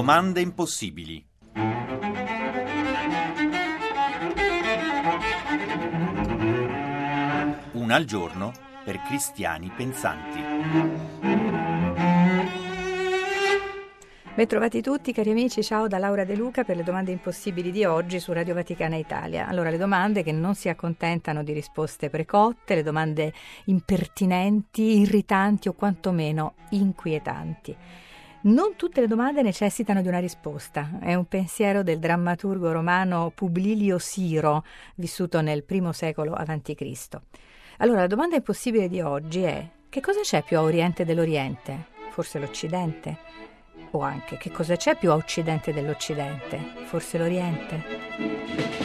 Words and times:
Domande 0.00 0.40
impossibili. 0.40 1.22
Una 7.72 7.96
al 7.96 8.04
giorno 8.06 8.50
per 8.82 9.02
cristiani 9.02 9.70
pensanti. 9.76 10.40
Bentrovati 14.34 14.80
tutti 14.80 15.12
cari 15.12 15.32
amici, 15.32 15.62
ciao 15.62 15.86
da 15.86 15.98
Laura 15.98 16.24
De 16.24 16.34
Luca 16.34 16.64
per 16.64 16.76
le 16.76 16.82
domande 16.82 17.12
impossibili 17.12 17.70
di 17.70 17.84
oggi 17.84 18.20
su 18.20 18.32
Radio 18.32 18.54
Vaticana 18.54 18.96
Italia. 18.96 19.46
Allora, 19.48 19.68
le 19.68 19.76
domande 19.76 20.22
che 20.22 20.32
non 20.32 20.54
si 20.54 20.70
accontentano 20.70 21.42
di 21.42 21.52
risposte 21.52 22.08
precotte, 22.08 22.74
le 22.74 22.82
domande 22.82 23.34
impertinenti, 23.66 25.00
irritanti 25.00 25.68
o 25.68 25.74
quantomeno 25.74 26.54
inquietanti. 26.70 27.76
Non 28.42 28.74
tutte 28.74 29.02
le 29.02 29.06
domande 29.06 29.42
necessitano 29.42 30.00
di 30.00 30.08
una 30.08 30.18
risposta. 30.18 30.98
È 30.98 31.14
un 31.14 31.26
pensiero 31.26 31.82
del 31.82 31.98
drammaturgo 31.98 32.72
romano 32.72 33.30
Publilio 33.34 33.98
Siro, 33.98 34.64
vissuto 34.94 35.42
nel 35.42 35.62
primo 35.62 35.92
secolo 35.92 36.32
a.C. 36.32 37.18
Allora, 37.78 38.00
la 38.00 38.06
domanda 38.06 38.36
impossibile 38.36 38.88
di 38.88 39.02
oggi 39.02 39.42
è: 39.42 39.68
che 39.90 40.00
cosa 40.00 40.20
c'è 40.20 40.42
più 40.42 40.56
a 40.56 40.62
oriente 40.62 41.04
dell'Oriente? 41.04 41.88
Forse 42.12 42.38
l'Occidente? 42.38 43.18
O 43.90 44.00
anche 44.00 44.38
che 44.38 44.50
cosa 44.50 44.74
c'è 44.74 44.96
più 44.96 45.10
a 45.10 45.16
occidente 45.16 45.74
dell'Occidente? 45.74 46.58
Forse 46.84 47.18
l'Oriente? 47.18 48.79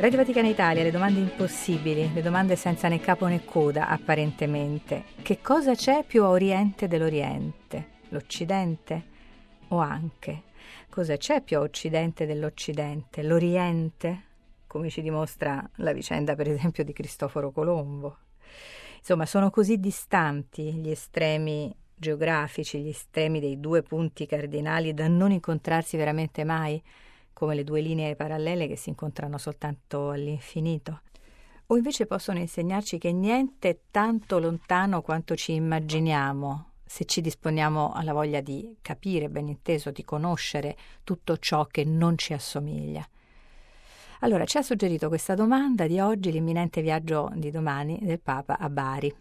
Radio 0.00 0.16
Vaticana 0.16 0.48
Italia, 0.48 0.82
le 0.82 0.90
domande 0.90 1.20
impossibili, 1.20 2.10
le 2.14 2.22
domande 2.22 2.56
senza 2.56 2.88
né 2.88 3.00
capo 3.00 3.26
né 3.26 3.44
coda 3.44 3.88
apparentemente. 3.88 5.04
Che 5.20 5.42
cosa 5.42 5.74
c'è 5.74 6.04
più 6.04 6.22
a 6.22 6.30
oriente 6.30 6.88
dell'Oriente? 6.88 7.98
L'Occidente? 8.08 9.04
O 9.68 9.76
anche? 9.76 10.44
Cosa 10.88 11.18
c'è 11.18 11.42
più 11.42 11.58
a 11.58 11.60
occidente 11.60 12.24
dell'Occidente? 12.24 13.22
L'Oriente? 13.22 14.22
Come 14.66 14.88
ci 14.88 15.02
dimostra 15.02 15.62
la 15.76 15.92
vicenda 15.92 16.34
per 16.34 16.48
esempio 16.48 16.82
di 16.82 16.94
Cristoforo 16.94 17.50
Colombo. 17.50 18.20
Insomma, 18.96 19.26
sono 19.26 19.50
così 19.50 19.78
distanti 19.78 20.72
gli 20.76 20.88
estremi 20.88 21.76
geografici, 21.94 22.80
gli 22.80 22.88
estremi 22.88 23.38
dei 23.38 23.60
due 23.60 23.82
punti 23.82 24.24
cardinali 24.24 24.94
da 24.94 25.08
non 25.08 25.30
incontrarsi 25.30 25.98
veramente 25.98 26.42
mai? 26.42 26.82
Come 27.32 27.54
le 27.54 27.64
due 27.64 27.80
linee 27.80 28.16
parallele 28.16 28.66
che 28.66 28.76
si 28.76 28.88
incontrano 28.88 29.38
soltanto 29.38 30.10
all'infinito. 30.10 31.02
O 31.66 31.76
invece 31.76 32.06
possono 32.06 32.38
insegnarci 32.38 32.98
che 32.98 33.12
niente 33.12 33.68
è 33.68 33.78
tanto 33.90 34.38
lontano 34.38 35.02
quanto 35.02 35.36
ci 35.36 35.52
immaginiamo, 35.52 36.70
se 36.84 37.04
ci 37.04 37.20
disponiamo 37.20 37.92
alla 37.92 38.12
voglia 38.12 38.40
di 38.40 38.76
capire, 38.82 39.28
ben 39.28 39.46
inteso, 39.46 39.92
di 39.92 40.04
conoscere 40.04 40.76
tutto 41.04 41.36
ciò 41.38 41.66
che 41.66 41.84
non 41.84 42.18
ci 42.18 42.32
assomiglia. 42.32 43.08
Allora, 44.22 44.44
ci 44.44 44.58
ha 44.58 44.62
suggerito 44.62 45.08
questa 45.08 45.34
domanda 45.34 45.86
di 45.86 46.00
oggi 46.00 46.32
l'imminente 46.32 46.82
viaggio 46.82 47.30
di 47.34 47.50
domani 47.52 48.00
del 48.02 48.20
Papa 48.20 48.58
a 48.58 48.68
Bari. 48.68 49.14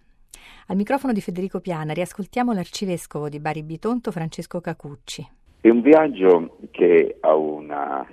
Al 0.68 0.76
microfono 0.76 1.14
di 1.14 1.22
Federico 1.22 1.60
Piana 1.60 1.94
riascoltiamo 1.94 2.52
l'arcivescovo 2.52 3.30
di 3.30 3.40
Bari 3.40 3.62
Bitonto 3.62 4.12
Francesco 4.12 4.60
Cacucci. 4.60 5.39
È 5.62 5.68
un 5.68 5.82
viaggio 5.82 6.58
che 6.72 7.18
ha 7.20 7.36
una 7.36 8.08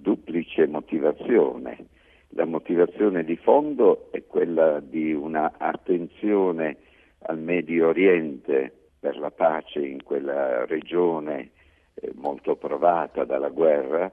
duplice 0.00 0.66
motivazione. 0.66 1.88
La 2.28 2.46
motivazione 2.46 3.24
di 3.24 3.36
fondo 3.36 4.08
è 4.10 4.24
quella 4.24 4.80
di 4.80 5.12
una 5.12 5.52
attenzione 5.58 6.78
al 7.26 7.38
Medio 7.40 7.88
Oriente 7.88 8.72
per 8.98 9.18
la 9.18 9.30
pace 9.30 9.80
in 9.80 10.02
quella 10.02 10.64
regione 10.64 11.50
eh, 11.92 12.12
molto 12.14 12.56
provata 12.56 13.24
dalla 13.24 13.50
guerra 13.50 14.10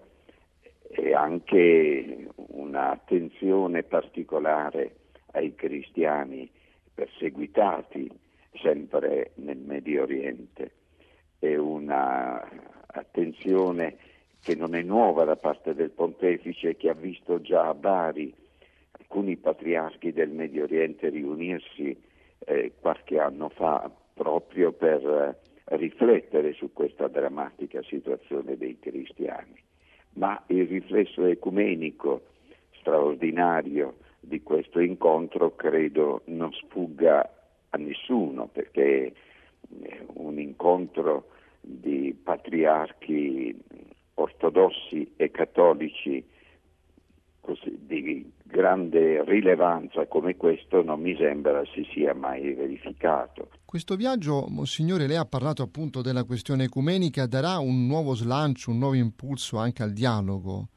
e 0.89 1.13
anche 1.13 2.27
un'attenzione 2.35 3.83
particolare 3.83 4.95
ai 5.31 5.55
cristiani 5.55 6.51
perseguitati 6.93 8.11
sempre 8.51 9.31
nel 9.35 9.59
Medio 9.59 10.01
Oriente 10.01 10.71
è 11.43 11.57
un'attenzione 11.57 13.97
che 14.41 14.55
non 14.55 14.73
è 14.75 14.81
nuova 14.81 15.25
da 15.25 15.35
parte 15.35 15.73
del 15.73 15.89
pontefice 15.89 16.77
che 16.77 16.87
ha 16.89 16.93
visto 16.93 17.41
già 17.41 17.67
a 17.67 17.73
Bari 17.73 18.33
alcuni 18.91 19.35
patriarchi 19.35 20.13
del 20.13 20.29
Medio 20.29 20.63
Oriente 20.63 21.09
riunirsi 21.09 22.01
eh, 22.45 22.71
qualche 22.79 23.19
anno 23.19 23.49
fa 23.49 23.91
proprio 24.13 24.71
per 24.71 25.05
eh, 25.05 25.35
riflettere 25.75 26.53
su 26.53 26.71
questa 26.71 27.09
drammatica 27.09 27.83
situazione 27.83 28.55
dei 28.57 28.79
cristiani. 28.79 29.61
Ma 30.13 30.41
il 30.47 30.65
riflesso 30.67 31.25
ecumenico 31.25 32.21
straordinario 32.79 33.97
di 34.19 34.41
questo 34.43 34.79
incontro 34.79 35.55
credo 35.55 36.21
non 36.25 36.53
sfugga 36.53 37.27
a 37.69 37.77
nessuno 37.77 38.47
perché 38.47 39.13
un 40.13 40.39
incontro 40.39 41.31
di 41.65 42.13
patriarchi 42.21 43.55
ortodossi 44.15 45.13
e 45.15 45.31
cattolici 45.31 46.23
così, 47.39 47.77
di 47.79 48.31
grande 48.43 49.23
rilevanza 49.23 50.05
come 50.07 50.35
questo 50.35 50.83
non 50.83 51.01
mi 51.01 51.15
sembra 51.17 51.63
si 51.73 51.87
sia 51.91 52.13
mai 52.13 52.53
verificato. 52.53 53.49
Questo 53.65 53.95
viaggio, 53.95 54.45
Monsignore, 54.49 55.07
lei 55.07 55.15
ha 55.15 55.25
parlato 55.25 55.63
appunto 55.63 56.01
della 56.01 56.25
questione 56.25 56.65
ecumenica, 56.65 57.25
darà 57.25 57.57
un 57.57 57.87
nuovo 57.87 58.13
slancio, 58.13 58.71
un 58.71 58.77
nuovo 58.77 58.95
impulso 58.95 59.57
anche 59.57 59.81
al 59.81 59.93
dialogo? 59.93 60.67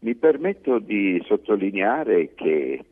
Mi 0.00 0.14
permetto 0.14 0.78
di 0.78 1.20
sottolineare 1.26 2.34
che 2.34 2.84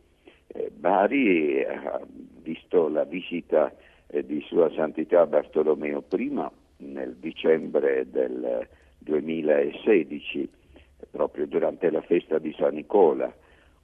eh, 0.47 0.71
Bari 0.75 1.63
ha 1.65 2.01
visto 2.43 2.89
la 2.89 3.05
visita 3.05 3.73
eh, 4.09 4.25
di 4.25 4.43
Sua 4.47 4.71
Santità 4.75 5.25
Bartolomeo 5.27 6.05
I 6.11 6.31
nel 6.85 7.17
dicembre 7.17 8.07
del 8.11 8.67
2016, 8.99 10.49
proprio 11.11 11.47
durante 11.47 11.91
la 11.91 12.03
festa 12.03 12.39
di 12.39 12.55
San 12.59 12.75
Nicola. 12.75 13.33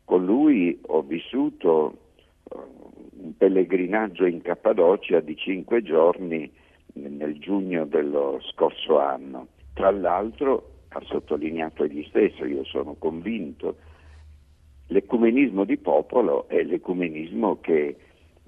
Con 0.05 0.25
lui 0.25 0.79
ho 0.87 1.03
vissuto 1.03 1.99
eh, 2.51 2.57
un 3.23 3.37
pellegrinaggio 3.37 4.27
in 4.27 4.43
Cappadocia 4.43 5.21
di 5.21 5.37
cinque 5.37 5.83
giorni 5.83 6.51
nel 6.95 7.39
giugno 7.39 7.87
dello 7.87 8.41
scorso 8.53 8.99
anno. 8.99 9.49
Tra 9.75 9.91
l'altro 9.91 10.71
ha 10.89 11.01
sottolineato 11.05 11.85
egli 11.85 12.05
stesso, 12.09 12.45
io 12.45 12.65
sono 12.65 12.95
convinto, 12.99 13.77
l'ecumenismo 14.89 15.65
di 15.65 15.77
popolo 15.77 16.49
è 16.49 16.63
l'ecumenismo 16.63 17.61
che 17.61 17.97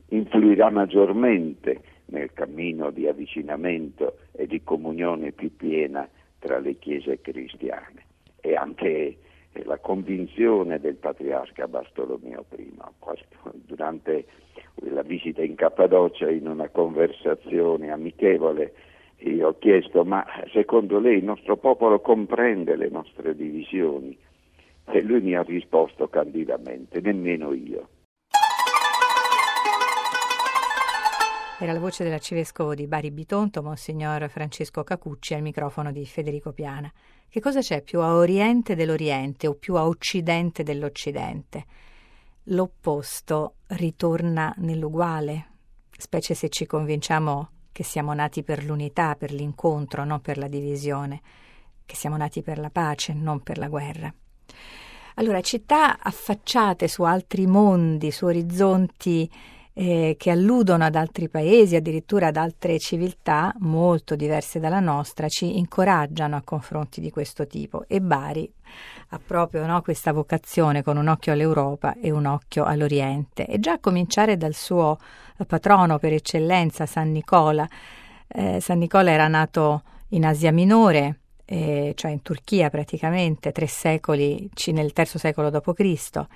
influirà 0.08 0.70
maggiormente 0.70 1.81
nel 2.12 2.32
cammino 2.32 2.91
di 2.91 3.09
avvicinamento 3.09 4.19
e 4.32 4.47
di 4.47 4.62
comunione 4.62 5.32
più 5.32 5.56
piena 5.56 6.09
tra 6.38 6.59
le 6.59 6.79
chiese 6.79 7.20
cristiane 7.20 8.05
e 8.41 8.55
anche 8.55 9.17
la 9.64 9.79
convinzione 9.79 10.79
del 10.79 10.97
patriarca 10.97 11.67
Bartolomeo 11.67 12.44
I. 12.56 12.73
Durante 13.67 14.26
la 14.91 15.03
visita 15.03 15.43
in 15.43 15.55
Cappadocia, 15.55 16.31
in 16.31 16.47
una 16.49 16.69
conversazione 16.69 17.91
amichevole, 17.91 18.73
io 19.19 19.49
ho 19.49 19.58
chiesto, 19.58 20.05
ma 20.05 20.26
secondo 20.53 20.99
lei 20.99 21.19
il 21.19 21.25
nostro 21.25 21.56
popolo 21.56 22.00
comprende 22.00 22.76
le 22.76 22.88
nostre 22.88 23.35
divisioni? 23.35 24.17
E 24.85 25.00
lui 25.03 25.20
mi 25.20 25.35
ha 25.35 25.43
risposto 25.43 26.08
candidamente, 26.08 27.00
nemmeno 27.00 27.53
io. 27.53 27.88
Era 31.62 31.75
la 31.75 31.79
voce 31.79 32.03
dell'arcivescovo 32.03 32.75
di 32.75 32.88
Bari 32.88 33.12
Bitonto, 33.12 33.62
Monsignor 33.62 34.29
Francesco 34.29 34.82
Cacucci, 34.82 35.35
al 35.35 35.43
microfono 35.43 35.93
di 35.93 36.05
Federico 36.05 36.53
Piana. 36.53 36.93
Che 37.29 37.38
cosa 37.38 37.61
c'è 37.61 37.82
più 37.82 38.00
a 38.00 38.17
oriente 38.17 38.75
dell'Oriente 38.75 39.47
o 39.47 39.55
più 39.55 39.76
a 39.76 39.87
occidente 39.87 40.64
dell'Occidente? 40.64 41.64
L'opposto 42.47 43.59
ritorna 43.69 44.53
nell'uguale, 44.56 45.50
specie 45.97 46.35
se 46.35 46.49
ci 46.49 46.67
convinciamo 46.67 47.50
che 47.70 47.85
siamo 47.85 48.12
nati 48.12 48.43
per 48.43 48.65
l'unità, 48.65 49.15
per 49.15 49.32
l'incontro, 49.32 50.03
non 50.03 50.20
per 50.20 50.38
la 50.38 50.49
divisione, 50.49 51.20
che 51.87 51.94
siamo 51.94 52.17
nati 52.17 52.43
per 52.43 52.58
la 52.58 52.70
pace, 52.70 53.12
non 53.12 53.41
per 53.41 53.58
la 53.58 53.69
guerra. 53.69 54.12
Allora, 55.15 55.41
città 55.43 56.00
affacciate 56.00 56.88
su 56.88 57.05
altri 57.05 57.47
mondi, 57.47 58.11
su 58.11 58.25
orizzonti 58.25 59.31
eh, 59.74 60.16
che 60.19 60.30
alludono 60.30 60.84
ad 60.84 60.94
altri 60.94 61.28
paesi, 61.28 61.76
addirittura 61.76 62.28
ad 62.28 62.36
altre 62.36 62.78
civiltà 62.78 63.54
molto 63.60 64.16
diverse 64.16 64.60
dalla 64.60 64.80
nostra, 64.80 65.28
ci 65.28 65.58
incoraggiano 65.58 66.36
a 66.36 66.42
confronti 66.44 67.00
di 67.00 67.10
questo 67.10 67.46
tipo 67.46 67.84
e 67.86 68.00
Bari 68.00 68.52
ha 69.14 69.20
proprio 69.24 69.66
no, 69.66 69.82
questa 69.82 70.12
vocazione 70.12 70.82
con 70.82 70.96
un 70.96 71.08
occhio 71.08 71.32
all'Europa 71.32 71.94
e 72.00 72.10
un 72.10 72.24
occhio 72.26 72.64
all'Oriente 72.64 73.46
e 73.46 73.58
già 73.58 73.72
a 73.72 73.78
cominciare 73.78 74.36
dal 74.36 74.54
suo 74.54 74.98
patrono 75.46 75.98
per 75.98 76.12
eccellenza, 76.12 76.86
San 76.86 77.10
Nicola. 77.10 77.69
Eh, 78.28 78.60
San 78.60 78.78
Nicola 78.78 79.10
era 79.10 79.28
nato 79.28 79.82
in 80.08 80.24
Asia 80.24 80.52
Minore, 80.52 81.20
eh, 81.44 81.92
cioè 81.94 82.10
in 82.10 82.22
Turchia 82.22 82.70
praticamente, 82.70 83.52
tre 83.52 83.66
secoli, 83.66 84.48
nel 84.66 84.92
terzo 84.92 85.19
secolo 85.19 85.50
d.C., 85.50 86.26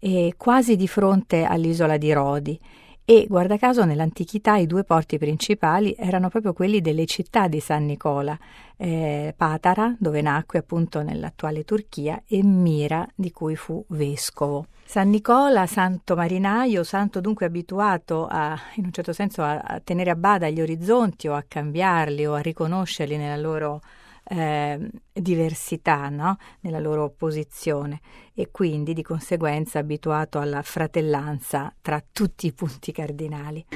e 0.00 0.34
quasi 0.36 0.74
di 0.74 0.88
fronte 0.88 1.44
all'isola 1.44 1.96
di 1.96 2.12
Rodi. 2.12 2.58
E 3.04 3.26
guarda 3.28 3.56
caso 3.56 3.84
nell'antichità 3.84 4.56
i 4.56 4.66
due 4.66 4.84
porti 4.84 5.18
principali 5.18 5.94
erano 5.98 6.28
proprio 6.28 6.52
quelli 6.52 6.80
delle 6.80 7.06
città 7.06 7.48
di 7.48 7.58
San 7.58 7.84
Nicola, 7.84 8.38
eh, 8.76 9.34
Patara, 9.36 9.96
dove 9.98 10.20
nacque 10.22 10.60
appunto 10.60 11.02
nell'attuale 11.02 11.64
Turchia, 11.64 12.22
e 12.26 12.42
Mira, 12.44 13.06
di 13.14 13.32
cui 13.32 13.56
fu 13.56 13.84
vescovo. 13.88 14.66
San 14.84 15.10
Nicola, 15.10 15.66
santo 15.66 16.14
marinaio, 16.14 16.84
santo 16.84 17.20
dunque 17.20 17.46
abituato 17.46 18.26
a, 18.30 18.56
in 18.76 18.84
un 18.86 18.92
certo 18.92 19.12
senso 19.12 19.42
a, 19.42 19.58
a 19.58 19.80
tenere 19.80 20.10
a 20.10 20.16
bada 20.16 20.48
gli 20.48 20.60
orizzonti 20.60 21.26
o 21.26 21.34
a 21.34 21.44
cambiarli 21.46 22.26
o 22.26 22.34
a 22.34 22.40
riconoscerli 22.40 23.16
nella 23.16 23.36
loro 23.36 23.80
eh, 24.30 24.90
diversità 25.12 26.08
no? 26.08 26.36
nella 26.60 26.78
loro 26.78 27.10
posizione 27.10 28.00
e 28.32 28.50
quindi 28.52 28.92
di 28.94 29.02
conseguenza 29.02 29.80
abituato 29.80 30.38
alla 30.38 30.62
fratellanza 30.62 31.74
tra 31.80 32.02
tutti 32.12 32.46
i 32.46 32.52
punti 32.52 32.92
cardinali. 32.92 33.66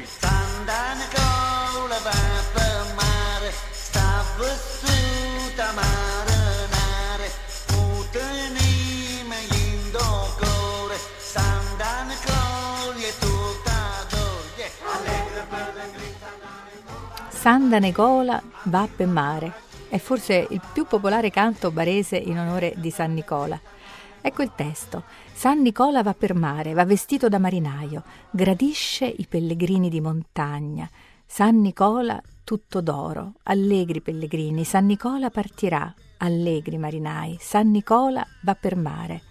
Sanda 17.28 17.78
Negola 17.78 18.42
va 18.64 18.88
per 18.88 19.06
mare 19.06 19.72
è 19.94 19.98
forse 19.98 20.48
il 20.50 20.60
più 20.72 20.86
popolare 20.86 21.30
canto 21.30 21.70
barese 21.70 22.16
in 22.16 22.36
onore 22.36 22.74
di 22.78 22.90
San 22.90 23.14
Nicola. 23.14 23.60
Ecco 24.20 24.42
il 24.42 24.50
testo. 24.56 25.04
San 25.32 25.62
Nicola 25.62 26.02
va 26.02 26.14
per 26.14 26.34
mare, 26.34 26.72
va 26.72 26.84
vestito 26.84 27.28
da 27.28 27.38
marinaio, 27.38 28.02
gradisce 28.32 29.04
i 29.06 29.24
pellegrini 29.28 29.88
di 29.88 30.00
montagna. 30.00 30.90
San 31.24 31.60
Nicola 31.60 32.20
tutto 32.42 32.80
d'oro, 32.80 33.34
allegri 33.44 34.00
pellegrini, 34.00 34.64
San 34.64 34.86
Nicola 34.86 35.30
partirà, 35.30 35.94
allegri 36.16 36.76
marinai, 36.76 37.36
San 37.38 37.70
Nicola 37.70 38.26
va 38.42 38.56
per 38.56 38.74
mare. 38.74 39.22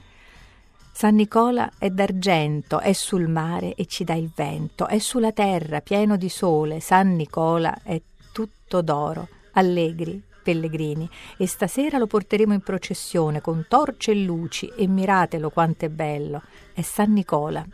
San 0.94 1.16
Nicola 1.16 1.70
è 1.78 1.90
d'argento, 1.90 2.80
è 2.80 2.94
sul 2.94 3.28
mare 3.28 3.76
e 3.76 3.86
ci 3.86 4.06
dà 4.06 4.14
il 4.14 4.32
vento, 4.34 4.88
è 4.88 5.00
sulla 5.00 5.34
terra 5.34 5.82
pieno 5.82 6.16
di 6.16 6.30
sole, 6.30 6.80
San 6.80 7.16
Nicola 7.16 7.82
è 7.84 8.02
tutto 8.32 8.82
d'oro, 8.82 9.28
allegri 9.56 10.32
pellegrini 10.44 11.10
e 11.38 11.48
stasera 11.48 11.98
lo 11.98 12.06
porteremo 12.06 12.54
in 12.54 12.62
processione 12.62 13.42
con 13.42 13.66
torce 13.68 14.12
e 14.12 14.16
luci 14.16 14.68
e 14.76 14.86
miratelo 14.88 15.50
quanto 15.50 15.86
è 15.86 15.90
bello. 15.90 16.44
È 16.74 16.82
San 16.82 17.14
Nicola. 17.14 17.66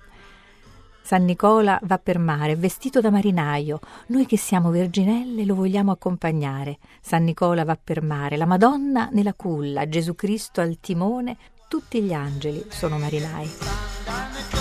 San 1.02 1.26
Nicola 1.26 1.80
va 1.84 1.98
per 1.98 2.20
mare, 2.20 2.56
vestito 2.56 3.02
da 3.02 3.10
marinaio. 3.10 3.80
Noi 4.10 4.28
che 4.28 4.38
siamo 4.38 4.70
verginelle 4.70 5.44
lo 5.44 5.56
vogliamo 5.56 5.92
accompagnare. 5.92 6.78
San 7.02 7.24
Nicola 7.24 7.66
va 7.66 7.78
per 7.84 8.04
mare, 8.04 8.38
la 8.38 8.46
Madonna 8.46 9.10
nella 9.12 9.34
culla, 9.34 9.90
Gesù 9.90 10.14
Cristo 10.14 10.62
al 10.62 10.78
timone, 10.80 11.36
tutti 11.68 12.02
gli 12.02 12.14
angeli 12.14 12.64
sono 12.70 13.00
marinai. 13.00 14.59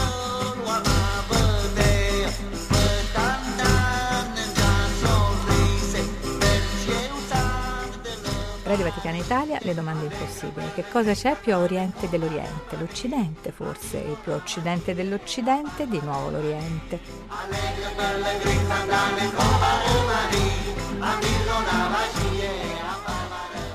Radio 8.68 8.84
Vaticana 8.84 9.16
Italia, 9.16 9.58
le 9.62 9.72
domande 9.72 10.04
impossibili. 10.04 10.70
Che 10.74 10.84
cosa 10.90 11.14
c'è 11.14 11.34
più 11.40 11.54
a 11.54 11.58
oriente 11.58 12.06
dell'Oriente? 12.10 12.76
L'Occidente 12.76 13.50
forse, 13.50 14.04
e 14.04 14.14
più 14.22 14.32
occidente 14.32 14.94
dell'Occidente, 14.94 15.88
di 15.88 15.98
nuovo 16.02 16.28
l'Oriente. 16.28 17.00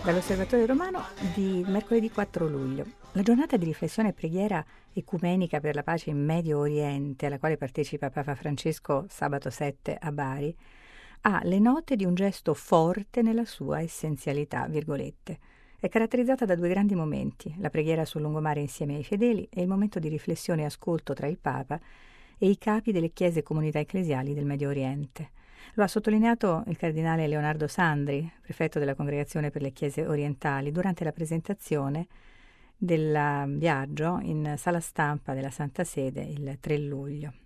Dall'Osservatorio 0.04 0.68
Romano 0.68 1.04
di 1.34 1.66
mercoledì 1.66 2.12
4 2.12 2.48
luglio. 2.48 2.86
La 3.14 3.24
giornata 3.24 3.58
di 3.58 3.66
riflessione 3.66 4.10
e 4.10 4.14
preghiera 4.14 4.64
ecumenica 4.94 5.60
per 5.60 5.74
la 5.74 5.82
pace 5.82 6.12
in 6.12 6.24
Medio 6.24 6.60
Oriente, 6.60 7.26
alla 7.26 7.40
quale 7.40 7.58
partecipa 7.58 8.12
Papa 8.12 8.36
Francesco 8.36 9.08
sabato 9.10 9.50
7 9.50 9.98
a 10.00 10.12
Bari, 10.12 10.56
ha 11.26 11.40
le 11.44 11.60
note 11.60 11.96
di 11.96 12.04
un 12.04 12.16
gesto 12.16 12.54
forte 12.54 13.22
nella 13.22 13.46
sua 13.46 13.80
essenzialità, 13.80 14.68
virgolette. 14.68 15.40
È 15.80 15.88
caratterizzata 15.88 16.44
da 16.44 16.56
due 16.56 16.68
grandi 16.68 16.96
momenti, 16.96 17.54
la 17.60 17.70
preghiera 17.70 18.04
sul 18.04 18.22
lungomare 18.22 18.60
insieme 18.60 18.96
ai 18.96 19.06
fedeli 19.06 19.48
e 19.50 19.62
il 19.62 19.70
momento 19.70 20.00
di 20.00 20.10
riflessione 20.10 20.64
e 20.64 20.66
ascolto 20.66 21.14
tra 21.14 21.28
il 21.28 21.38
Papa 21.38 21.80
e 22.38 22.50
i 22.50 22.58
capi 22.58 22.92
delle 22.92 23.14
chiese 23.14 23.40
e 23.40 23.44
comunità 23.44 23.80
ecclesiali 23.80 24.34
del 24.34 24.46
Medio 24.46 24.68
Oriente. 24.68 25.30
Lo 25.76 25.84
ha 25.84 25.88
sottolineato 25.88 26.64
il 26.68 26.76
cardinale 26.76 27.28
Leonardo 27.28 27.68
Sandri, 27.68 28.30
prefetto 28.42 28.80
della 28.80 28.96
Congregazione 28.96 29.50
per 29.50 29.62
le 29.62 29.72
Chiese 29.72 30.06
Orientali, 30.06 30.72
durante 30.72 31.06
la 31.06 31.14
presentazione 31.14 32.08
del 32.76 33.46
viaggio 33.58 34.20
in 34.24 34.56
sala 34.58 34.82
stampa 34.82 35.34
della 35.34 35.52
Santa 35.52 35.86
Sede 35.86 36.22
il 36.22 36.58
3 36.60 36.78
luglio. 36.80 37.43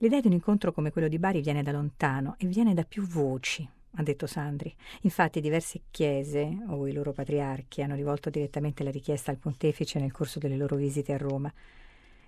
L'idea 0.00 0.20
di 0.20 0.28
un 0.28 0.34
incontro 0.34 0.70
come 0.70 0.92
quello 0.92 1.08
di 1.08 1.18
Bari 1.18 1.40
viene 1.40 1.64
da 1.64 1.72
lontano 1.72 2.36
e 2.38 2.46
viene 2.46 2.72
da 2.72 2.84
più 2.84 3.02
voci, 3.02 3.68
ha 3.96 4.02
detto 4.04 4.28
Sandri. 4.28 4.72
Infatti 5.00 5.40
diverse 5.40 5.80
chiese 5.90 6.56
o 6.68 6.86
i 6.86 6.92
loro 6.92 7.12
patriarchi 7.12 7.82
hanno 7.82 7.96
rivolto 7.96 8.30
direttamente 8.30 8.84
la 8.84 8.92
richiesta 8.92 9.32
al 9.32 9.38
pontefice 9.38 9.98
nel 9.98 10.12
corso 10.12 10.38
delle 10.38 10.56
loro 10.56 10.76
visite 10.76 11.12
a 11.12 11.16
Roma. 11.16 11.52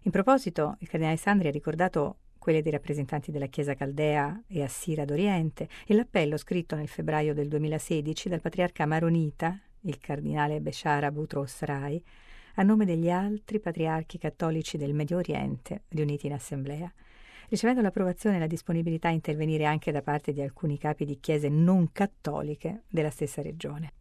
In 0.03 0.11
proposito, 0.11 0.79
il 0.81 0.89
cardinale 0.89 1.17
Sandri 1.17 1.47
ha 1.47 1.53
ricordato 1.53 2.17
quelle 2.39 2.61
dei 2.61 2.73
rappresentanti 2.73 3.31
della 3.31 3.47
Chiesa 3.47 3.75
Caldea 3.75 4.43
e 4.49 4.63
Assira 4.65 5.05
d'Oriente 5.05 5.69
e 5.87 5.95
l'appello 5.95 6.39
scritto 6.39 6.75
nel 6.75 6.89
febbraio 6.89 7.35
del 7.35 7.47
2016 7.47 8.29
dal 8.29 8.41
patriarca 8.41 8.85
maronita, 8.85 9.57
il 9.83 9.99
cardinale 9.99 10.61
Beshara 10.61 11.13
Boutros 11.13 11.61
Rai, 11.61 12.03
a 12.55 12.65
nome 12.65 12.85
degli 12.85 13.11
altri 13.11 13.61
patriarchi 13.61 14.19
cattolici 14.19 14.77
del 14.77 14.93
Medio 14.93 15.19
Oriente 15.19 15.83
riuniti 15.91 16.27
in 16.27 16.33
assemblea 16.33 16.93
ricevendo 17.51 17.83
l'approvazione 17.83 18.37
e 18.37 18.39
la 18.39 18.47
disponibilità 18.47 19.09
a 19.09 19.13
intervenire 19.13 19.65
anche 19.65 19.91
da 19.91 20.03
parte 20.03 20.33
di 20.33 20.41
alcuni 20.41 20.79
capi 20.79 21.05
di 21.05 21.19
chiese 21.19 21.49
non 21.49 21.91
cattoliche 21.93 22.85
della 22.89 23.11
stessa 23.11 23.43
regione. 23.43 23.93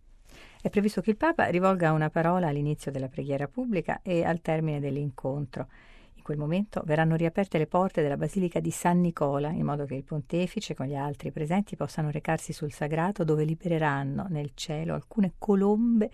È 0.61 0.69
previsto 0.69 1.01
che 1.01 1.09
il 1.09 1.17
Papa 1.17 1.47
rivolga 1.47 1.91
una 1.91 2.11
parola 2.11 2.47
all'inizio 2.47 2.91
della 2.91 3.07
preghiera 3.07 3.47
pubblica 3.47 4.01
e 4.03 4.23
al 4.23 4.41
termine 4.41 4.79
dell'incontro. 4.79 5.67
In 6.13 6.21
quel 6.21 6.37
momento 6.37 6.83
verranno 6.85 7.15
riaperte 7.15 7.57
le 7.57 7.65
porte 7.65 8.03
della 8.03 8.17
Basilica 8.17 8.59
di 8.59 8.69
San 8.69 9.01
Nicola, 9.01 9.49
in 9.49 9.65
modo 9.65 9.85
che 9.85 9.95
il 9.95 10.03
pontefice 10.03 10.75
con 10.75 10.85
gli 10.85 10.95
altri 10.95 11.31
presenti 11.31 11.75
possano 11.75 12.11
recarsi 12.11 12.53
sul 12.53 12.71
sagrato 12.71 13.23
dove 13.23 13.45
libereranno 13.45 14.27
nel 14.29 14.51
cielo 14.53 14.93
alcune 14.93 15.33
colombe 15.39 16.11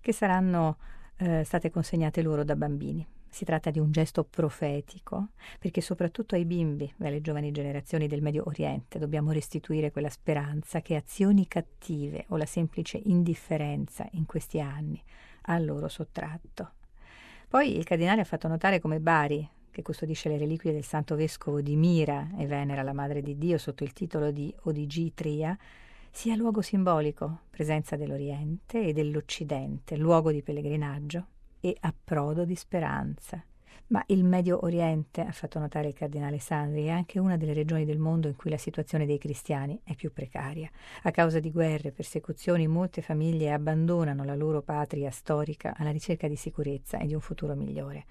che 0.00 0.12
saranno 0.12 0.76
eh, 1.16 1.42
state 1.42 1.70
consegnate 1.70 2.22
loro 2.22 2.44
da 2.44 2.54
bambini. 2.54 3.04
Si 3.30 3.44
tratta 3.44 3.70
di 3.70 3.78
un 3.78 3.92
gesto 3.92 4.24
profetico, 4.24 5.28
perché 5.60 5.80
soprattutto 5.80 6.34
ai 6.34 6.44
bimbi 6.44 6.92
e 6.98 7.06
alle 7.06 7.20
giovani 7.20 7.52
generazioni 7.52 8.08
del 8.08 8.22
Medio 8.22 8.42
Oriente 8.46 8.98
dobbiamo 8.98 9.30
restituire 9.30 9.92
quella 9.92 10.10
speranza 10.10 10.82
che 10.82 10.96
azioni 10.96 11.46
cattive 11.46 12.24
o 12.28 12.36
la 12.36 12.44
semplice 12.44 13.00
indifferenza 13.04 14.06
in 14.12 14.26
questi 14.26 14.60
anni 14.60 15.00
ha 15.42 15.58
loro 15.60 15.86
sottratto. 15.86 16.72
Poi 17.48 17.76
il 17.76 17.84
cardinale 17.84 18.20
ha 18.20 18.24
fatto 18.24 18.48
notare 18.48 18.80
come 18.80 18.98
Bari, 18.98 19.48
che 19.70 19.82
custodisce 19.82 20.28
le 20.28 20.36
reliquie 20.36 20.72
del 20.72 20.84
santo 20.84 21.14
vescovo 21.14 21.60
di 21.60 21.76
Mira 21.76 22.30
e 22.36 22.46
venera 22.46 22.82
la 22.82 22.92
Madre 22.92 23.22
di 23.22 23.38
Dio 23.38 23.58
sotto 23.58 23.84
il 23.84 23.92
titolo 23.92 24.32
di 24.32 24.52
ODG 24.62 25.14
Tria, 25.14 25.56
sia 26.10 26.34
luogo 26.34 26.62
simbolico, 26.62 27.42
presenza 27.48 27.94
dell'Oriente 27.94 28.84
e 28.84 28.92
dell'Occidente, 28.92 29.96
luogo 29.96 30.32
di 30.32 30.42
pellegrinaggio 30.42 31.26
e 31.60 31.76
approdo 31.80 32.44
di 32.44 32.54
speranza. 32.54 33.42
Ma 33.88 34.02
il 34.06 34.22
Medio 34.22 34.64
Oriente, 34.64 35.20
ha 35.20 35.32
fatto 35.32 35.58
notare 35.58 35.88
il 35.88 35.94
cardinale 35.94 36.38
Sandri, 36.38 36.84
è 36.84 36.90
anche 36.90 37.18
una 37.18 37.36
delle 37.36 37.52
regioni 37.52 37.84
del 37.84 37.98
mondo 37.98 38.28
in 38.28 38.36
cui 38.36 38.48
la 38.48 38.56
situazione 38.56 39.04
dei 39.04 39.18
cristiani 39.18 39.80
è 39.82 39.96
più 39.96 40.12
precaria. 40.12 40.70
A 41.02 41.10
causa 41.10 41.40
di 41.40 41.50
guerre 41.50 41.88
e 41.88 41.92
persecuzioni, 41.92 42.68
molte 42.68 43.02
famiglie 43.02 43.50
abbandonano 43.50 44.22
la 44.22 44.36
loro 44.36 44.62
patria 44.62 45.10
storica 45.10 45.74
alla 45.76 45.90
ricerca 45.90 46.28
di 46.28 46.36
sicurezza 46.36 46.98
e 46.98 47.06
di 47.06 47.14
un 47.14 47.20
futuro 47.20 47.56
migliore. 47.56 48.04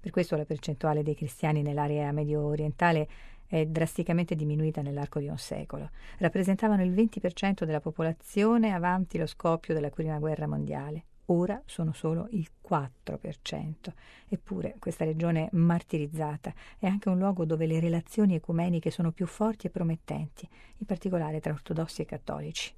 Per 0.00 0.10
questo 0.10 0.36
la 0.36 0.44
percentuale 0.44 1.02
dei 1.02 1.14
cristiani 1.14 1.62
nell'area 1.62 2.12
medio 2.12 2.42
orientale 2.42 3.08
è 3.46 3.64
drasticamente 3.64 4.34
diminuita 4.34 4.82
nell'arco 4.82 5.18
di 5.18 5.28
un 5.28 5.38
secolo. 5.38 5.90
Rappresentavano 6.18 6.82
il 6.82 6.92
20% 6.92 7.64
della 7.64 7.80
popolazione 7.80 8.72
avanti 8.72 9.16
lo 9.16 9.26
scoppio 9.26 9.72
della 9.72 9.88
Prima 9.88 10.18
Guerra 10.18 10.46
Mondiale 10.46 11.04
ora 11.32 11.60
sono 11.66 11.92
solo 11.92 12.28
il 12.30 12.48
4%. 12.68 13.92
Eppure 14.28 14.76
questa 14.78 15.04
regione 15.04 15.48
martirizzata 15.52 16.52
è 16.78 16.86
anche 16.86 17.08
un 17.08 17.18
luogo 17.18 17.44
dove 17.44 17.66
le 17.66 17.80
relazioni 17.80 18.34
ecumeniche 18.34 18.90
sono 18.90 19.12
più 19.12 19.26
forti 19.26 19.66
e 19.66 19.70
promettenti, 19.70 20.48
in 20.78 20.86
particolare 20.86 21.40
tra 21.40 21.52
ortodossi 21.52 22.02
e 22.02 22.04
cattolici. 22.04 22.74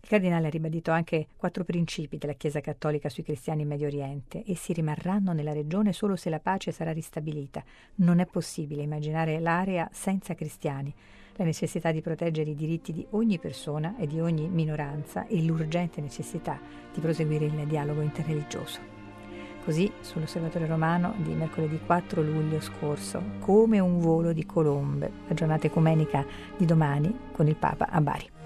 Il 0.00 0.08
cardinale 0.08 0.46
ha 0.46 0.50
ribadito 0.50 0.92
anche 0.92 1.26
quattro 1.36 1.64
principi 1.64 2.18
della 2.18 2.34
Chiesa 2.34 2.60
cattolica 2.60 3.08
sui 3.08 3.24
cristiani 3.24 3.62
in 3.62 3.68
Medio 3.68 3.88
Oriente. 3.88 4.44
Essi 4.46 4.72
rimarranno 4.72 5.32
nella 5.32 5.52
regione 5.52 5.92
solo 5.92 6.14
se 6.14 6.30
la 6.30 6.38
pace 6.38 6.70
sarà 6.70 6.92
ristabilita. 6.92 7.64
Non 7.96 8.20
è 8.20 8.26
possibile 8.26 8.82
immaginare 8.82 9.40
l'area 9.40 9.88
senza 9.92 10.34
cristiani 10.34 10.94
la 11.38 11.44
necessità 11.44 11.92
di 11.92 12.00
proteggere 12.00 12.50
i 12.50 12.56
diritti 12.56 12.92
di 12.92 13.06
ogni 13.10 13.38
persona 13.38 13.94
e 13.96 14.06
di 14.08 14.20
ogni 14.20 14.48
minoranza 14.48 15.26
e 15.26 15.40
l'urgente 15.40 16.00
necessità 16.00 16.58
di 16.92 17.00
proseguire 17.00 17.44
il 17.44 17.66
dialogo 17.66 18.00
interreligioso. 18.00 18.96
Così, 19.64 19.90
sull'Osservatore 20.00 20.66
Romano 20.66 21.14
di 21.18 21.34
mercoledì 21.34 21.78
4 21.78 22.22
luglio 22.22 22.60
scorso, 22.60 23.22
come 23.38 23.78
un 23.78 24.00
volo 24.00 24.32
di 24.32 24.46
colombe, 24.46 25.10
la 25.28 25.34
giornata 25.34 25.66
ecumenica 25.66 26.26
di 26.56 26.64
domani 26.64 27.14
con 27.32 27.46
il 27.46 27.56
Papa 27.56 27.86
a 27.88 28.00
Bari. 28.00 28.37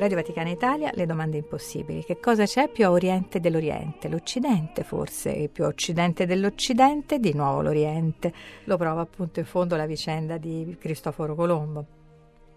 Radio 0.00 0.16
Vaticana 0.16 0.48
Italia, 0.48 0.90
le 0.94 1.04
domande 1.04 1.36
impossibili. 1.36 2.02
Che 2.02 2.18
cosa 2.20 2.46
c'è 2.46 2.70
più 2.70 2.86
a 2.86 2.90
oriente 2.90 3.38
dell'Oriente? 3.38 4.08
L'Occidente 4.08 4.82
forse, 4.82 5.36
e 5.36 5.48
più 5.50 5.64
a 5.64 5.66
occidente 5.66 6.24
dell'Occidente, 6.24 7.18
di 7.18 7.34
nuovo 7.34 7.60
l'Oriente. 7.60 8.32
Lo 8.64 8.78
prova 8.78 9.02
appunto 9.02 9.40
in 9.40 9.44
fondo 9.44 9.76
la 9.76 9.84
vicenda 9.84 10.38
di 10.38 10.74
Cristoforo 10.80 11.34
Colombo. 11.34 11.84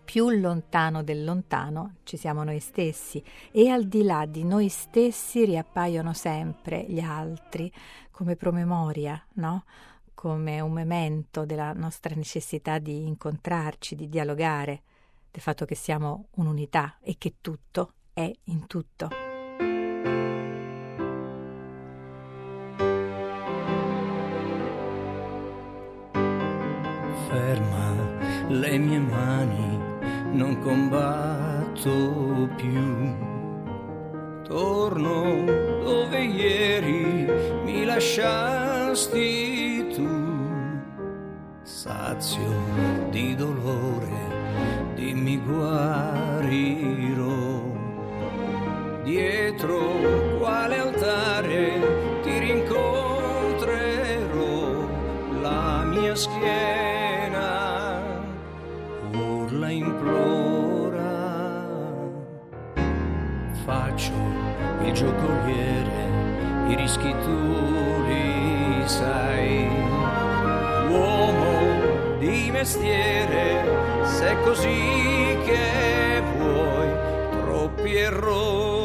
Più 0.05 0.29
lontano 0.29 1.03
del 1.03 1.25
lontano 1.25 1.95
ci 2.03 2.15
siamo 2.15 2.45
noi 2.45 2.61
stessi 2.61 3.21
e 3.51 3.67
al 3.67 3.87
di 3.87 4.03
là 4.03 4.25
di 4.25 4.45
noi 4.45 4.69
stessi 4.69 5.43
riappaiono 5.43 6.13
sempre 6.13 6.85
gli 6.87 7.01
altri 7.01 7.69
come 8.09 8.37
promemoria, 8.37 9.21
no? 9.33 9.65
come 10.13 10.61
un 10.61 10.71
memento 10.71 11.43
della 11.43 11.73
nostra 11.73 12.15
necessità 12.15 12.79
di 12.79 13.05
incontrarci, 13.05 13.97
di 13.97 14.07
dialogare 14.07 14.83
del 15.33 15.41
fatto 15.41 15.65
che 15.65 15.73
siamo 15.73 16.27
un'unità 16.35 16.97
e 17.01 17.15
che 17.17 17.37
tutto 17.41 17.93
è 18.13 18.31
in 18.43 18.67
tutto. 18.67 19.09
Ferma 27.29 27.95
le 28.49 28.77
mie 28.77 28.99
mani, 28.99 29.79
non 30.37 30.59
combatto 30.59 32.47
più. 32.55 33.15
Torno 34.43 35.45
dove 35.81 36.21
ieri 36.21 37.25
mi 37.63 37.85
lasciasti 37.85 39.11
tu, 39.95 40.05
sazio 41.63 43.09
di 43.09 43.33
dolore 43.33 44.32
dimmi 45.03 45.37
guarirò. 45.37 47.01
Dietro 49.03 49.79
quale 50.39 50.79
altare 50.79 51.63
ti 52.23 52.39
rincontrerò, 52.39 53.81
la 55.41 55.83
mia 55.83 56.15
schiena 56.15 58.01
urla 59.11 59.69
implora. 59.69 61.11
Faccio 63.65 64.13
il 64.85 64.93
giocoliere, 64.93 65.99
i 66.69 66.75
rischi 66.75 67.13
tu 67.23 67.39
li 68.07 68.83
sai. 68.85 69.67
Uomo 70.89 71.62
di 72.23 72.51
mestiere 72.51 74.05
se 74.05 74.29
è 74.29 74.39
così 74.43 75.37
che 75.43 76.21
vuoi, 76.37 76.87
troppi 77.41 77.95
errori, 77.95 78.82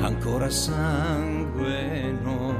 ancora 0.00 0.50
sangue 0.50 2.18
no. 2.22 2.54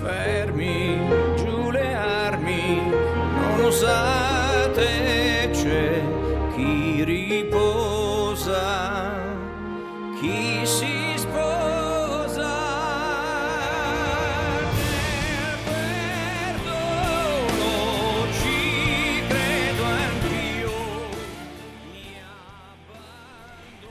Fermi 0.00 0.98
giù 1.36 1.70
le 1.70 1.94
armi, 1.94 2.80
non 2.86 3.64
osate, 3.66 4.37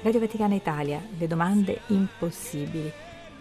Radio 0.04 0.20
Vaticana 0.20 0.54
Italia, 0.54 1.02
le 1.18 1.28
domande 1.28 1.82
impossibili. 1.88 2.90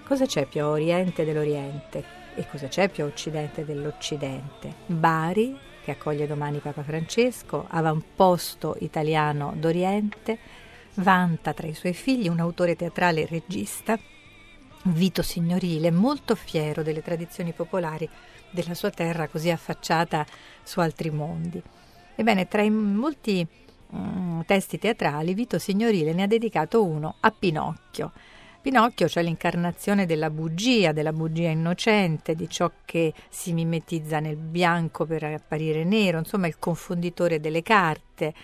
Cosa 0.03 0.25
c'è 0.25 0.47
più 0.47 0.63
a 0.63 0.69
oriente 0.69 1.23
dell'Oriente 1.23 2.03
e 2.35 2.49
cosa 2.49 2.67
c'è 2.67 2.89
più 2.89 3.05
a 3.05 3.07
occidente 3.07 3.65
dell'Occidente? 3.65 4.73
Bari, 4.87 5.57
che 5.85 5.91
accoglie 5.91 6.27
domani 6.27 6.59
Papa 6.59 6.83
Francesco, 6.83 7.67
avamposto 7.69 8.75
italiano 8.81 9.53
d'Oriente, 9.55 10.39
Vanta 10.95 11.53
tra 11.53 11.67
i 11.67 11.75
suoi 11.75 11.93
figli 11.93 12.27
un 12.27 12.41
autore 12.41 12.75
teatrale 12.75 13.23
e 13.23 13.27
regista, 13.27 13.99
Vito 14.85 15.23
Signorile, 15.23 15.91
molto 15.91 16.35
fiero 16.35 16.83
delle 16.83 17.03
tradizioni 17.03 17.53
popolari 17.53 18.09
della 18.51 18.75
sua 18.75 18.91
terra 18.91 19.29
così 19.29 19.51
affacciata 19.51 20.25
su 20.63 20.81
altri 20.81 21.11
mondi. 21.11 21.63
Ebbene, 22.15 22.49
tra 22.49 22.63
i 22.63 22.71
molti 22.71 23.47
mm, 23.95 24.41
testi 24.47 24.79
teatrali, 24.79 25.35
Vito 25.35 25.59
Signorile 25.59 26.13
ne 26.13 26.23
ha 26.23 26.27
dedicato 26.27 26.85
uno 26.85 27.17
a 27.21 27.31
Pinocchio. 27.31 28.13
Pinocchio, 28.67 29.09
cioè 29.09 29.23
l'incarnazione 29.23 30.07
della 30.07 30.29
bugia, 30.29 30.91
della 30.91 31.13
bugia 31.13 31.51
innocente, 31.51 32.35
di 32.35 32.49
ciò 32.49 32.69
che 32.85 33.15
si 33.29 33.53
mimetizza 33.53 34.19
nel 34.19 34.37
bianco 34.37 35.07
per 35.07 35.23
apparire 35.23 35.85
nero, 35.85 36.19
insomma 36.19 36.49
il 36.49 36.59
confonditore 36.59 37.39
delle 37.39 37.63
carte, 37.63 38.35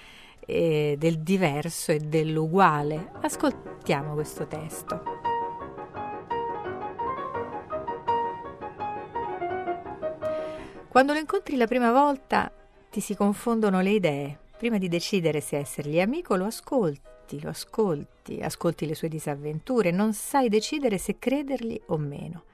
eh, 0.47 0.95
del 0.97 1.19
diverso 1.19 1.91
e 1.91 1.99
dell'uguale. 1.99 3.11
Ascoltiamo 3.21 4.15
questo 4.15 4.47
testo. 4.47 5.03
Quando 10.89 11.15
lo 11.15 11.19
incontri 11.19 11.57
la 11.57 11.67
prima 11.67 11.91
volta 11.91 12.53
ti 12.91 13.01
si 13.01 13.17
confondono 13.17 13.81
le 13.81 13.91
idee. 13.91 14.42
Prima 14.63 14.79
di 14.79 14.87
decidere 14.87 15.41
se 15.41 15.57
essergli 15.57 16.01
amico 16.01 16.37
lo 16.37 16.45
ascolti, 16.45 17.41
lo 17.41 17.49
ascolti, 17.49 18.39
ascolti 18.41 18.87
le 18.87 18.95
sue 18.95 19.09
disavventure, 19.09 19.91
non 19.91 20.15
sai 20.15 20.49
decidere 20.49 20.99
se 20.99 21.19
credergli 21.19 21.81
o 21.87 21.97
meno. 21.97 22.45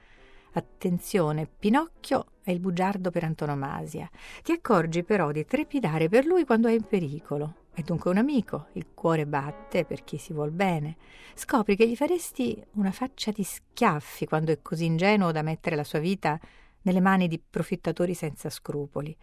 Attenzione, 0.53 1.45
Pinocchio 1.45 2.31
è 2.41 2.49
il 2.49 2.59
bugiardo 2.59 3.11
per 3.11 3.25
antonomasia. 3.25 4.09
Ti 4.41 4.53
accorgi 4.53 5.03
però 5.03 5.31
di 5.31 5.45
trepidare 5.45 6.09
per 6.09 6.25
lui 6.25 6.45
quando 6.45 6.67
è 6.67 6.71
in 6.71 6.81
pericolo. 6.81 7.67
È 7.71 7.81
dunque 7.83 8.09
un 8.09 8.17
amico, 8.17 8.69
il 8.73 8.87
cuore 8.95 9.27
batte 9.27 9.85
per 9.85 10.03
chi 10.03 10.17
si 10.17 10.33
vuol 10.33 10.49
bene. 10.49 10.97
Scopri 11.35 11.75
che 11.75 11.87
gli 11.87 11.95
faresti 11.95 12.59
una 12.71 12.91
faccia 12.91 13.29
di 13.29 13.43
schiaffi 13.43 14.25
quando 14.25 14.51
è 14.51 14.63
così 14.63 14.85
ingenuo 14.85 15.31
da 15.31 15.43
mettere 15.43 15.75
la 15.75 15.83
sua 15.83 15.99
vita 15.99 16.39
nelle 16.81 17.01
mani 17.01 17.27
di 17.27 17.39
profittatori 17.39 18.15
senza 18.15 18.49
scrupoli. 18.49 19.15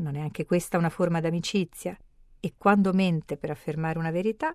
Non 0.00 0.16
è 0.16 0.20
anche 0.20 0.44
questa 0.46 0.78
una 0.78 0.90
forma 0.90 1.20
d'amicizia? 1.20 1.96
E 2.40 2.54
quando 2.56 2.92
mente 2.92 3.36
per 3.36 3.50
affermare 3.50 3.98
una 3.98 4.10
verità, 4.10 4.54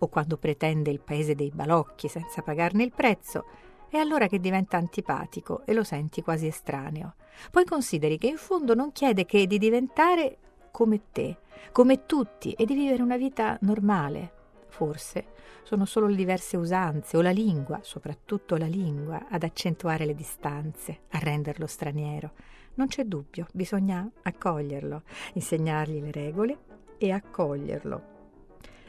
o 0.00 0.08
quando 0.08 0.36
pretende 0.36 0.90
il 0.90 1.00
paese 1.00 1.34
dei 1.34 1.50
balocchi 1.52 2.08
senza 2.08 2.42
pagarne 2.42 2.84
il 2.84 2.92
prezzo, 2.94 3.44
è 3.88 3.96
allora 3.96 4.26
che 4.26 4.38
diventa 4.38 4.76
antipatico 4.76 5.62
e 5.64 5.72
lo 5.72 5.82
senti 5.82 6.22
quasi 6.22 6.46
estraneo. 6.46 7.14
Poi 7.50 7.64
consideri 7.64 8.18
che 8.18 8.28
in 8.28 8.36
fondo 8.36 8.74
non 8.74 8.92
chiede 8.92 9.24
che 9.24 9.46
di 9.46 9.58
diventare 9.58 10.38
come 10.70 11.10
te, 11.10 11.38
come 11.72 12.06
tutti, 12.06 12.52
e 12.52 12.64
di 12.64 12.74
vivere 12.74 13.02
una 13.02 13.16
vita 13.16 13.58
normale. 13.62 14.32
Forse 14.68 15.26
sono 15.64 15.86
solo 15.86 16.06
le 16.06 16.16
diverse 16.16 16.56
usanze 16.56 17.16
o 17.16 17.22
la 17.22 17.30
lingua, 17.30 17.80
soprattutto 17.82 18.56
la 18.56 18.66
lingua, 18.66 19.26
ad 19.28 19.42
accentuare 19.42 20.04
le 20.04 20.14
distanze, 20.14 21.00
a 21.10 21.18
renderlo 21.18 21.66
straniero. 21.66 22.32
Non 22.74 22.86
c'è 22.86 23.04
dubbio, 23.04 23.46
bisogna 23.52 24.08
accoglierlo, 24.22 25.02
insegnargli 25.32 26.00
le 26.00 26.12
regole 26.12 26.58
e 26.98 27.12
accoglierlo. 27.12 28.16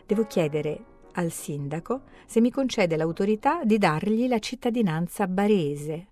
Devo 0.05 0.25
chiedere 0.25 0.83
al 1.13 1.31
sindaco 1.31 2.03
se 2.25 2.41
mi 2.41 2.51
concede 2.51 2.97
l'autorità 2.97 3.63
di 3.63 3.77
dargli 3.77 4.27
la 4.27 4.39
cittadinanza 4.39 5.27
barese 5.27 6.07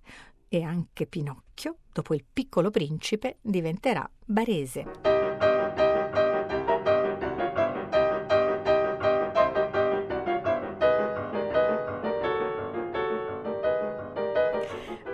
e 0.47 0.63
anche 0.63 1.05
Pinocchio, 1.05 1.77
dopo 1.91 2.13
il 2.13 2.23
piccolo 2.31 2.69
principe, 2.69 3.37
diventerà 3.41 4.09
barese. 4.25 5.16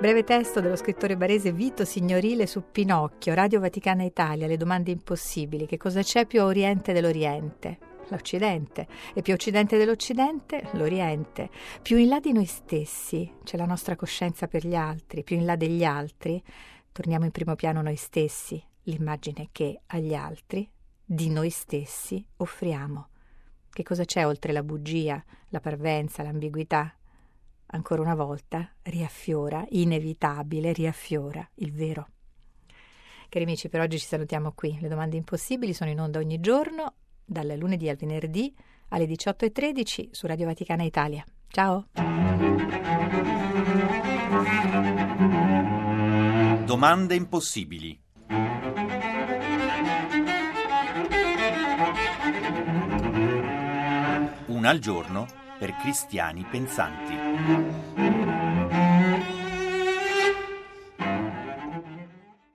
Breve 0.04 0.26
testo 0.26 0.60
dello 0.60 0.76
scrittore 0.76 1.16
barese 1.16 1.54
Vito 1.54 1.86
Signorile 1.86 2.46
su 2.46 2.62
Pinocchio, 2.74 3.34
Radio 3.34 3.62
Vaticana 3.62 4.04
Italia, 4.04 4.48
le 4.48 4.58
domande 4.58 4.92
impossibili. 4.92 5.66
Che 5.66 5.78
cosa 5.78 6.02
c'è 6.02 6.26
più 6.26 6.42
a 6.42 6.44
oriente 6.44 6.92
dell'Oriente? 6.92 7.78
L'Occidente. 8.10 8.86
E 9.13 9.22
più 9.22 9.32
a 9.32 9.38
occidente 9.38 9.78
dell'Occidente? 9.78 10.68
L'Oriente. 10.74 11.50
Più 11.82 11.96
in 11.96 12.10
là 12.10 12.20
di 12.20 12.34
noi 12.34 12.44
stessi 12.44 13.32
c'è 13.46 13.56
la 13.56 13.63
nostra 13.63 13.96
coscienza 13.96 14.50
per 14.50 14.68
gli 14.68 14.76
altri, 14.76 15.24
più 15.24 15.38
in 15.38 15.46
là 15.46 15.56
degli 15.56 15.86
altri 15.86 16.44
torniamo 16.92 17.24
in 17.24 17.32
primo 17.32 17.56
piano 17.56 17.82
noi 17.82 17.96
stessi, 17.96 18.62
l'immagine 18.82 19.48
che 19.54 19.84
agli 19.86 20.13
altri, 20.13 20.70
di 21.06 21.30
noi 21.30 21.50
stessi, 21.50 22.22
offriamo. 22.36 23.08
Che 23.70 23.84
cosa 23.84 24.04
c'è 24.04 24.28
oltre 24.28 24.52
la 24.52 24.63
bugia, 24.63 25.24
la 25.48 25.62
parvenza, 25.62 26.24
l'ambiguità? 26.24 26.94
Ancora 27.74 28.02
una 28.02 28.16
volta 28.16 28.72
riaffiora, 28.84 29.66
inevitabile, 29.70 30.74
riaffiora 30.74 31.48
il 31.56 31.72
vero. 31.72 32.08
Cari 33.30 33.46
amici, 33.46 33.68
per 33.68 33.82
oggi 33.82 34.00
ci 34.00 34.06
salutiamo 34.06 34.54
qui. 34.54 34.78
Le 34.80 34.88
domande 34.88 35.18
impossibili 35.18 35.74
sono 35.74 35.90
in 35.90 36.00
onda 36.00 36.20
ogni 36.20 36.40
giorno, 36.40 36.94
dal 37.26 37.56
lunedì 37.58 37.90
al 37.90 37.96
venerdì 37.96 38.54
alle 38.90 39.06
18.13 39.06 40.10
su 40.12 40.28
Radio 40.28 40.46
Vaticana 40.46 40.84
Italia. 40.84 41.24
Ciao! 41.48 41.88
Domande 46.66 47.16
impossibili. 47.16 48.02
Una 54.46 54.70
al 54.70 54.80
giorno 54.80 55.42
per 55.63 55.78
cristiani 55.78 56.43
pensanti. 56.43 58.42